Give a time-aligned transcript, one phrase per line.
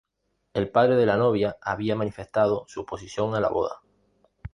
[0.55, 3.83] El padre de la novia había manifestado su oposición a la boda.